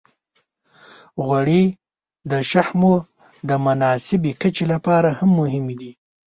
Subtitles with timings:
[1.25, 1.63] غوړې
[2.31, 2.93] د شحمو
[3.49, 5.91] د مناسبې کچې لپاره هم مهمې دي.